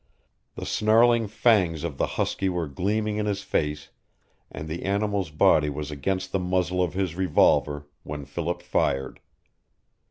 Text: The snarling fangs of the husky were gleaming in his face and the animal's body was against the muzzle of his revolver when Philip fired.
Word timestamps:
The 0.55 0.65
snarling 0.65 1.27
fangs 1.27 1.83
of 1.83 1.99
the 1.99 2.07
husky 2.17 2.49
were 2.49 2.67
gleaming 2.67 3.17
in 3.17 3.27
his 3.27 3.43
face 3.43 3.89
and 4.51 4.67
the 4.67 4.81
animal's 4.81 5.29
body 5.29 5.69
was 5.69 5.91
against 5.91 6.31
the 6.31 6.39
muzzle 6.39 6.81
of 6.81 6.95
his 6.95 7.13
revolver 7.13 7.87
when 8.01 8.25
Philip 8.25 8.63
fired. 8.63 9.19